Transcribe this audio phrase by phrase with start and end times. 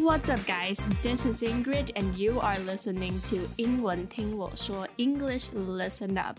[0.00, 0.86] What's up, guys?
[1.02, 6.38] This is Ingrid, and you are listening to 英文听我说 English Listen Up.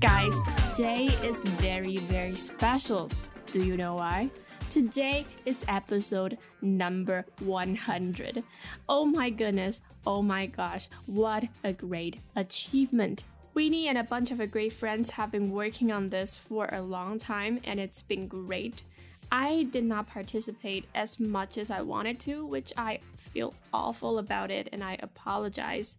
[0.00, 0.34] Guys,
[0.74, 3.08] today is very, very special.
[3.52, 4.30] Do you know why?
[4.70, 8.42] Today is episode number 100.
[8.88, 13.24] Oh my goodness, oh my gosh, what a great achievement!
[13.57, 16.79] Winnie and a bunch of her great friends have been working on this for a
[16.79, 18.83] long time and it's been great.
[19.31, 24.51] I did not participate as much as I wanted to, which I feel awful about
[24.51, 25.97] it and I apologize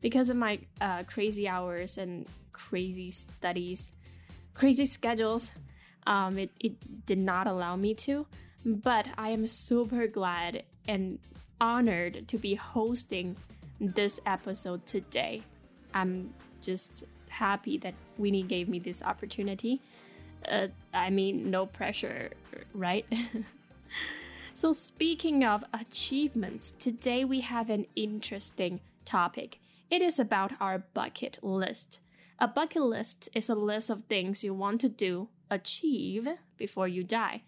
[0.00, 3.92] because of my uh, crazy hours and crazy studies,
[4.54, 5.52] crazy schedules.
[6.06, 8.26] Um, it, it did not allow me to,
[8.64, 11.18] but I am super glad and
[11.60, 13.36] honored to be hosting
[13.78, 15.42] this episode today.
[15.92, 16.30] I'm
[16.63, 19.81] just happy that Winnie gave me this opportunity.
[20.49, 22.31] Uh, I mean, no pressure,
[22.73, 23.05] right?
[24.53, 29.59] so, speaking of achievements, today we have an interesting topic.
[29.89, 31.99] It is about our bucket list.
[32.39, 37.03] A bucket list is a list of things you want to do, achieve before you
[37.03, 37.41] die.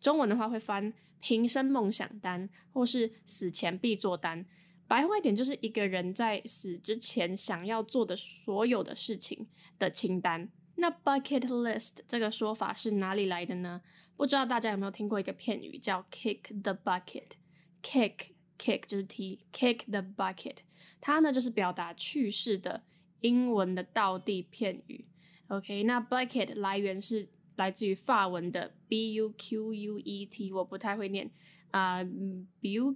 [0.00, 4.44] 中文的话会翻平生梦想单，或是死前必做单。
[4.89, 10.49] 白话一点就是一个人在死之前想要做的所有的事情的清单。
[10.77, 13.81] 那 bucket list 这个说法是哪里来的呢？
[14.17, 18.13] 不知道大家有没有听过一个片语叫 kick the bucket？kick
[18.57, 20.55] kick 就是踢，kick the bucket，
[20.99, 22.83] 它呢就是表达去世的
[23.21, 25.05] 英文的倒地片语。
[25.49, 31.29] OK，那 bucket 来源是来自于法文的 b u q u e t，我不太会念
[31.71, 32.95] 啊，bu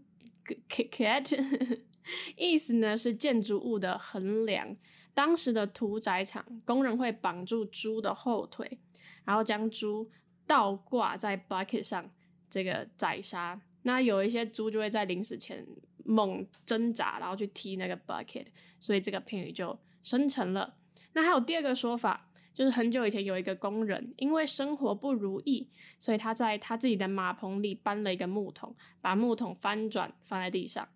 [0.70, 1.80] cat，
[2.38, 4.76] 意思呢是建筑物的横梁。
[5.14, 8.80] 当时的屠宰场，工人会绑住猪的后腿，
[9.24, 10.10] 然后将猪
[10.48, 12.10] 倒挂在 bucket 上，
[12.50, 13.62] 这个宰杀。
[13.84, 15.66] 那有一些猪就会在临死前
[16.04, 18.48] 猛挣扎，然后去踢那个 bucket，
[18.80, 20.78] 所以这个片语就生成了。
[21.14, 30.88] 那还有第二个说法，就是很久以前有一个工人，因为生活不如意，所以他在他自己的马棚里搬了一个木桶，把木桶翻转放在地上，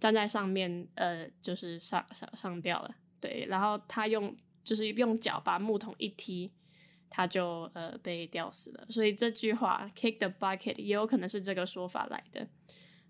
[0.00, 2.94] 站在上面，呃，就是上上上吊了。
[3.20, 6.50] 对，然后他用就是用脚把木桶一踢，
[7.10, 8.86] 他就呃被吊死了。
[8.88, 12.46] 所以这句话 “kick the bucket” 也有可能是这个说法来的。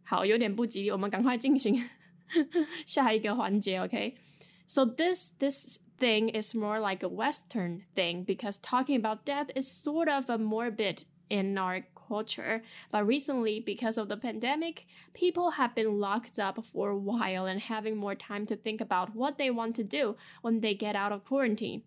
[0.02, 1.88] 好，有点不吉利，我们赶快进行
[2.86, 3.80] 下一个环节。
[3.80, 10.07] OK，so this this thing is more like a Western thing because talking about death is sort
[10.09, 12.63] of a morbid in our culture.
[12.91, 17.59] But recently, because of the pandemic, people have been locked up for a while and
[17.59, 21.11] having more time to think about what they want to do when they get out
[21.11, 21.83] of quarantine.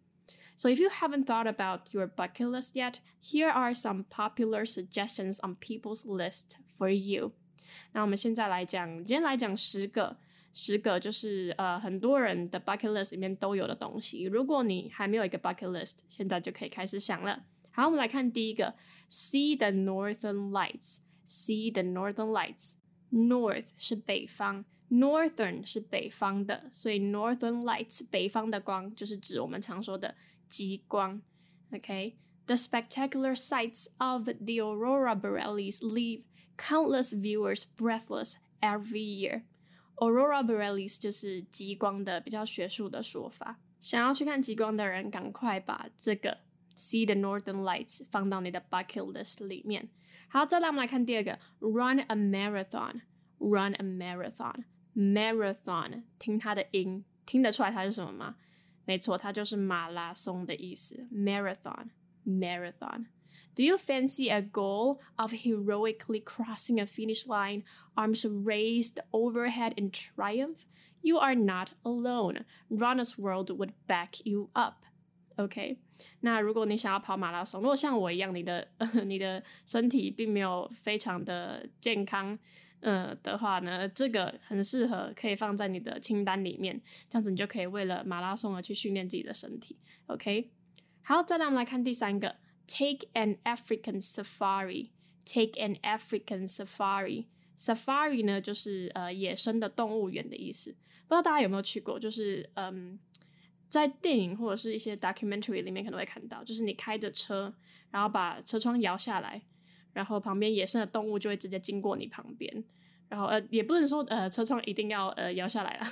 [0.55, 5.41] So if you haven't thought about your bucket list yet, here are some popular suggestions
[5.41, 7.33] on people's list for you.
[7.93, 10.19] 那我们现在来讲，今天来讲十个，
[10.57, 14.25] 十个就是呃很多人的 bucket list 里面都有的东西。
[14.25, 17.45] 如果你还没有一个 bucket list，现在就可以开始想了。
[17.71, 18.75] 好，我们来看第一个，
[19.11, 30.15] see the northern lights。see the northern lights。North 是北方，northern 是北方的，所以 northern lights 北方的光就是指我们常说的
[30.49, 31.21] 极光。
[31.73, 36.25] OK，the spectacular sights of the aurora borealis leave
[36.57, 39.43] countless viewers breathless every year.
[39.98, 43.60] Aurora borealis 就是极光的比较学术的说法。
[43.80, 46.40] 想要去看极光的人，赶快把这个
[46.76, 49.90] See the Northern Lights 放到你的 bucket list 里面。
[50.28, 53.02] 好，再来我们来看第二个，Run a marathon。
[53.40, 54.64] Run a marathon。
[54.96, 58.36] Marathon，听它的音，听得出来它是什么吗？
[58.86, 61.08] 没错，它就是马拉松的意思。
[61.14, 61.90] Marathon。
[62.26, 63.06] Marathon。
[63.55, 70.67] Do you fancy a goal of heroically crossing a finish line, arms raised overhead in triumph?
[71.03, 72.45] You are not alone.
[72.71, 74.87] Runner's World would back you up.
[75.37, 75.79] OK，
[76.21, 78.69] 那如果你想要跑马拉松，如果像我一样，你的
[79.05, 82.39] 你的身体并没有非常的健康，
[82.81, 89.79] 呃的话呢，这个很适合可以放在你的清单里面，这样子你就可以为了马拉松而去训练自己的身体。
[90.07, 90.51] OK，
[91.03, 92.37] 好，再来我们来看第三个
[92.68, 94.90] ，Take an African safari。
[95.26, 97.26] Take an African safari。
[97.58, 100.72] Safari 呢，就是呃野生的动物园的意思。
[101.08, 102.00] 不知道大家有没有去过？
[102.00, 103.00] 就是嗯。
[103.70, 107.54] 在电影或者是一些 documentary 里面可能会看到，就是你开着车，
[107.92, 109.42] 然后把车窗摇下来，
[109.92, 112.64] 然后旁边野生的动物就会直接经过你旁边，
[113.10, 115.88] 然后呃也不能说呃车窗一定要呃摇下来了，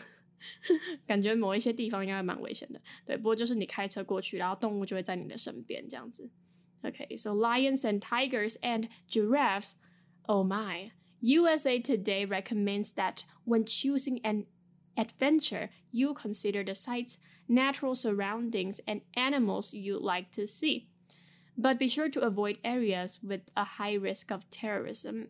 [1.05, 2.79] 感觉某一些地方应该蛮危险的。
[3.05, 6.29] 对，不过就是你开车过去，然后动物就会在你的身边这样子。
[6.84, 9.76] Okay, so lions and tigers and giraffes.
[10.26, 10.92] Oh my.
[11.20, 14.46] USA Today recommends that when choosing an
[14.96, 20.88] adventure, you consider the sights, natural surroundings, and animals you'd like to see.
[21.56, 25.28] But be sure to avoid areas with a high risk of terrorism.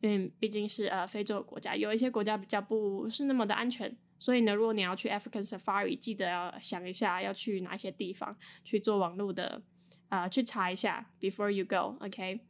[0.00, 9.62] 因为毕竟是呃非洲国家，有一些国家比较不是那么的安全，所以呢，如果你要去 African Safari，记得要想一下要去哪些地方去做网络的啊、
[10.08, 12.40] 呃，去查一下 before you go。OK，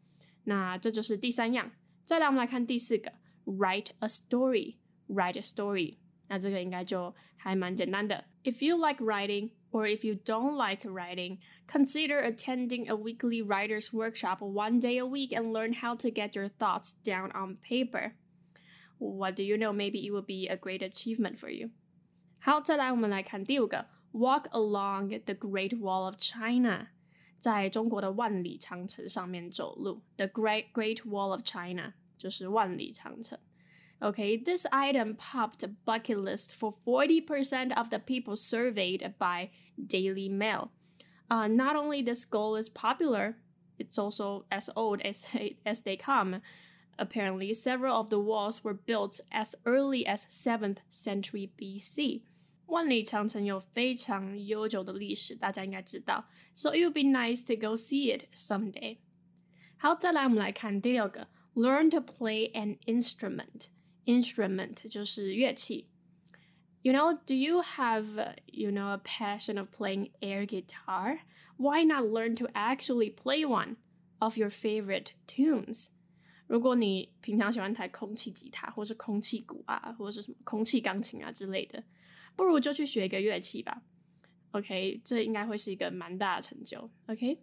[0.44, 1.70] 那这就是第三样。
[2.04, 3.12] 再来，我们来看第四个，
[3.44, 5.96] write a story。write a story。
[6.28, 8.24] 那这个应该就还蛮简单的。
[8.44, 14.38] If you like writing, or if you don't like writing, consider attending a weekly writer's workshop
[14.40, 18.12] one day a week and learn how to get your thoughts down on paper.
[18.98, 19.72] What do you know?
[19.72, 21.70] Maybe it will be a great achievement for you.
[22.38, 26.88] 好，再来我们来看第五个，Walk along the Great Wall of China，
[27.38, 30.02] 在中国的万里长城上面走路。
[30.16, 33.38] The Great Great Wall of China 就是万里长城。
[34.00, 40.70] Okay, this item popped a bucket list for 40% of the people surveyed by Daily Mail.
[41.30, 43.36] Uh, not only this goal is popular,
[43.78, 45.26] it's also as old as,
[45.66, 46.40] as they come.
[46.98, 52.22] Apparently, several of the walls were built as early as 7th century BC.
[52.66, 56.28] 万里长城有非常悠久的历史，大家应该知道。
[56.54, 58.98] So it would be nice to go see it someday.
[59.76, 63.66] 好，再来我们来看第六个，Learn to play an instrument.
[64.04, 65.88] Instrument 就是乐器。
[66.82, 71.20] You know, do you have, uh, you know, a passion of playing air guitar?
[71.58, 73.76] Why not learn to actually play one
[74.18, 75.88] of your favorite tunes?
[76.46, 81.84] 如果你平常喜欢弹空气吉他，或是空气鼓啊，或者是什么空气钢琴啊之类的，
[82.36, 83.82] 不如就去学一个乐器吧。
[84.52, 86.90] OK，这应该会是一个蛮大的成就。
[87.06, 87.38] OK，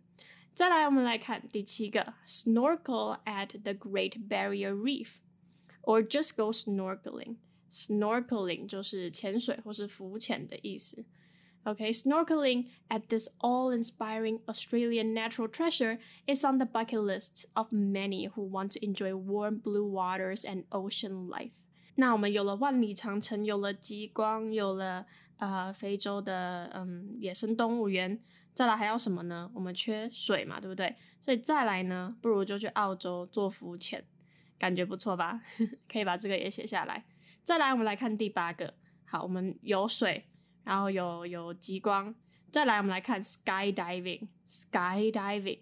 [0.51, 11.05] 再来我们来看第七个，snorkel at the Great Barrier Reef，or just go snorkeling。Snorkeling 就是潜水或是浮潜的意思。
[11.63, 18.49] Okay, snorkeling at this awe-inspiring Australian natural treasure is on the bucket lists of many who
[18.49, 21.51] want to enjoy warm blue waters and ocean life.
[21.96, 25.06] 那我们有了万里长城，有了极光，有了
[25.36, 28.18] 呃非洲的嗯野生动物园，
[28.54, 29.50] 再来还要什么呢？
[29.54, 30.94] 我们缺水嘛，对不对？
[31.20, 34.04] 所以再来呢，不如就去澳洲做浮潜，
[34.58, 35.40] 感觉不错吧？
[35.90, 37.04] 可以把这个也写下来。
[37.42, 38.74] 再来，我们来看第八个。
[39.04, 40.24] 好，我们有水，
[40.64, 42.14] 然后有有极光。
[42.50, 44.28] 再来，我们来看 skydiving。
[44.46, 45.58] skydiving。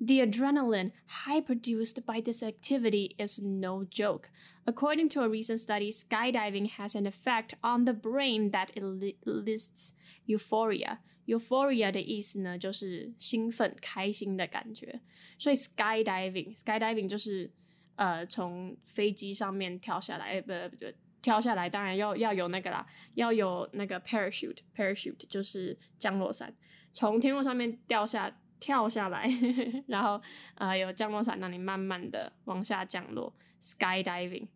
[0.00, 4.30] The adrenaline high produced by this activity is no joke.
[4.64, 9.92] According to a recent study, skydiving has an effect on the brain that elicits
[10.26, 10.98] euphoria.
[11.26, 15.00] Euphoria 的意思呢，就是兴奋、开心的感觉。
[15.38, 17.50] 所以 skydiving，skydiving 就是
[17.96, 20.86] 呃从飞机上面跳下来，不不不。
[21.22, 26.56] 跳下来当然要要有那个啦，要有那个 parachute，parachute 就是降落伞，
[26.94, 28.34] 从天空上面掉下
[28.65, 29.29] 跳下来，
[29.85, 30.19] 然后
[30.55, 33.31] 呃有降落伞让你慢慢的往下降落
[33.61, 34.47] ，skydiving。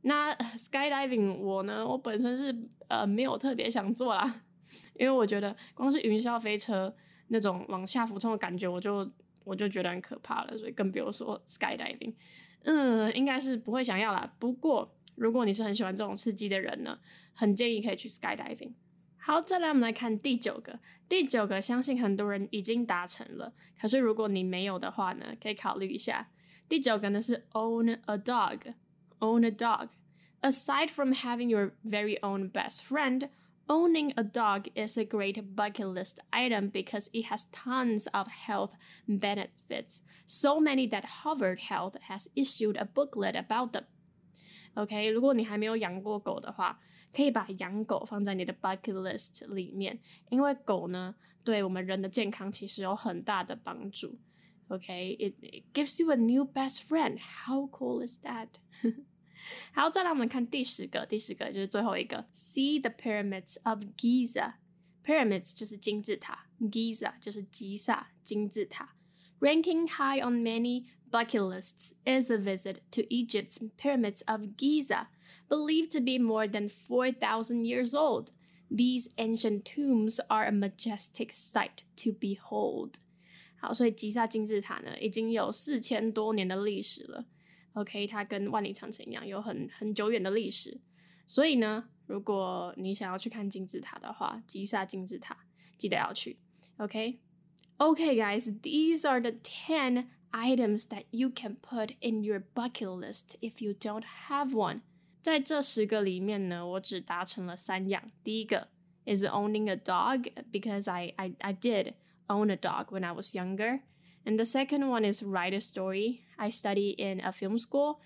[0.00, 2.52] 那 skydiving 我呢，我本身是
[2.88, 4.42] 呃没有特别想做啦，
[4.98, 6.92] 因为我觉得光是云霄飞车
[7.28, 9.08] 那种往下俯冲的感觉，我就
[9.44, 12.14] 我就觉得很可怕了，所以更不用说 skydiving。
[12.64, 14.92] 嗯，应该是不会想要啦，不过。
[15.14, 16.98] 如果你是很喜欢这种刺激的人呢，
[17.34, 18.72] 很建议可以去 skydiving。
[19.21, 20.79] 好，再来我们来看第九个，
[21.09, 26.29] 第九个相信很多人已经达成了，可是如果你没有的话呢，可以考虑一下。
[26.69, 33.29] 第九个呢是 own a dog，own a dog。Aside from having your very own best friend,
[33.67, 38.71] owning a dog is a great bucket list item because it has tons of health
[39.07, 40.01] benefits.
[40.25, 43.85] So many that Harvard Health has issued a booklet about them.
[44.75, 46.79] OK，如果你还没有养过狗的话，
[47.13, 54.17] 可以把养狗放在你的 bucket list 里面，因为狗呢，对我们人的健康其实有很大的帮助。
[54.67, 55.63] OK，it、okay?
[55.73, 57.19] gives you a new best friend.
[57.19, 58.49] How cool is that?
[59.71, 64.55] 好，再来我们看第十个，第十个就是最后一个，See the pyramids of Giza.
[65.05, 68.93] Pyramids 就是金字塔，Giza 就是吉萨金字塔。
[69.39, 75.07] Ranking high on many bucket lists is a visit to Egypt's pyramids of Giza,
[75.47, 78.31] believed to be more than 4,000 years old.
[78.69, 82.95] These ancient tombs are a majestic sight to behold.
[83.59, 87.25] 好，所以吉萨金字塔呢，已经有四千多年的历史了。
[87.73, 90.81] OK，它跟万里长城一样，有很很久远的历史。
[91.25, 95.37] 所以呢， 如果你想要去看金字塔的话，吉萨金字塔
[95.77, 96.37] 记得要去。
[96.77, 103.61] OK。Okay, guys, these are the 10 items that you can put in your bucket list if
[103.61, 104.81] you don't have one.
[105.21, 108.11] 在这十个里面呢，我只达成了三样。
[108.23, 108.69] 第一个
[109.05, 111.93] is owning a dog because I, I, I did
[112.27, 113.81] own a dog when I was younger.
[114.25, 116.21] And the second one is write a story.
[116.37, 117.99] I study in a film school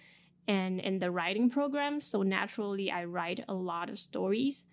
[0.47, 4.65] and in the writing program, so naturally I write a lot of stories.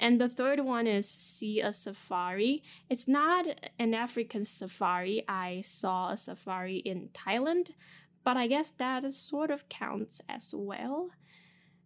[0.00, 2.62] And the third one is see a safari.
[2.88, 3.46] It's not
[3.78, 5.24] an African safari.
[5.26, 7.70] I saw a safari in Thailand,
[8.22, 11.10] but I guess that sort of counts as well.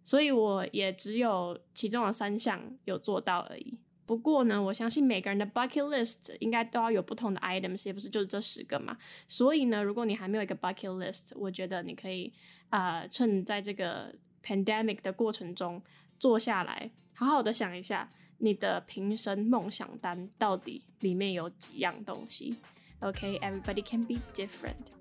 [0.04, 3.78] 所以我也只有其中的三项有做到而已。
[4.04, 8.98] 不过呢，我相信每个人的 bucket list 应该都要有不同的 items，也不是就是这十个嘛。
[9.26, 12.30] 所以呢，如果你还没有一个 bucket list，我觉得你可以
[12.68, 15.80] 啊、呃，趁在这个 pandemic 的过程中
[16.18, 22.56] 坐下来， 好好的想一下你的平生梦想单到底里面有几样东西。
[23.00, 24.92] Okay，everybody can be different.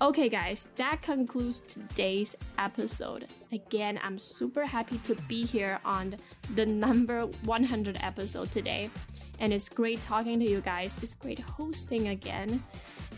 [0.00, 3.28] Okay, guys, that concludes today's episode.
[3.52, 6.16] Again, I'm super happy to be here on
[6.56, 8.90] the number 100 episode today.
[9.38, 10.98] And it's great talking to you guys.
[11.02, 12.62] It's great hosting again.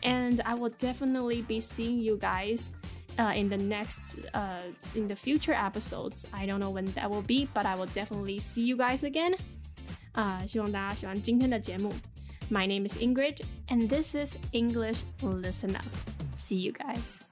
[0.02, 2.70] And I will definitely be seeing you guys
[3.18, 4.60] uh, in the next, uh,
[4.94, 6.26] in the future episodes.
[6.32, 9.36] I don't know when that will be, but I will definitely see you guys again.
[10.14, 11.92] Uh, 希望大家喜欢今天的节目。
[12.48, 15.84] My name is Ingrid, and this is English Listen Up.
[16.34, 17.29] See you guys.